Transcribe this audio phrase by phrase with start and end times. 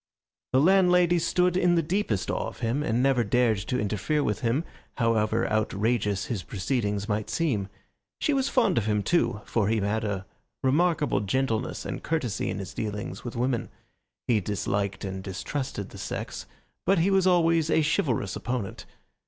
[0.51, 4.39] The landlady stood in the deepest awe of him and never dared to interfere with
[4.39, 4.63] him,
[4.97, 7.67] however outrageous his proceedings might seem.
[8.19, 10.25] She was fond of him, too, for he had a
[10.63, 13.69] remarkable gentleness and courtesy in his dealings with women.
[14.27, 16.47] He disliked and distrusted the sex,
[16.87, 18.87] but he was always a chivalrous opponent.